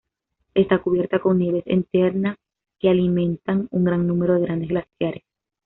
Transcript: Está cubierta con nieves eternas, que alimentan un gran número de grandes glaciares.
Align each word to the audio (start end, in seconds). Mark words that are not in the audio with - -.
Está 0.55 0.79
cubierta 0.79 1.19
con 1.19 1.37
nieves 1.37 1.61
eternas, 1.67 2.37
que 2.79 2.89
alimentan 2.89 3.67
un 3.69 3.83
gran 3.83 4.07
número 4.07 4.33
de 4.33 4.41
grandes 4.47 4.69
glaciares. 4.69 5.21